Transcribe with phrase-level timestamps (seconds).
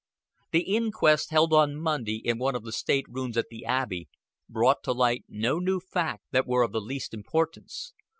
[0.51, 4.09] The inquest, held on Monday in one of the state rooms at the Abbey,
[4.49, 7.93] brought to light no new facts that were of the least importance.